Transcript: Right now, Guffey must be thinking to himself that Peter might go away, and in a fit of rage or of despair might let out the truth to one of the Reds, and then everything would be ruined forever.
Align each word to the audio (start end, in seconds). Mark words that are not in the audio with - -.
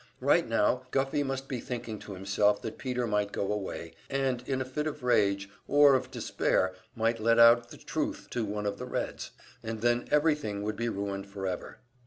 Right 0.19 0.47
now, 0.49 0.87
Guffey 0.89 1.21
must 1.21 1.47
be 1.47 1.59
thinking 1.59 1.99
to 1.99 2.15
himself 2.15 2.59
that 2.63 2.79
Peter 2.79 3.05
might 3.05 3.31
go 3.31 3.53
away, 3.53 3.93
and 4.09 4.41
in 4.49 4.59
a 4.59 4.65
fit 4.65 4.87
of 4.87 5.03
rage 5.03 5.47
or 5.67 5.93
of 5.93 6.09
despair 6.09 6.73
might 6.95 7.19
let 7.19 7.37
out 7.37 7.69
the 7.69 7.77
truth 7.77 8.25
to 8.31 8.43
one 8.43 8.65
of 8.65 8.79
the 8.79 8.87
Reds, 8.87 9.29
and 9.61 9.81
then 9.81 10.07
everything 10.09 10.63
would 10.63 10.75
be 10.75 10.89
ruined 10.89 11.27
forever. 11.27 11.81